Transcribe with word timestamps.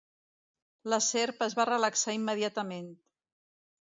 La 0.93 0.99
serp 1.09 1.45
es 1.47 1.57
va 1.59 1.67
relaxar 1.71 2.17
immediatament. 2.21 2.93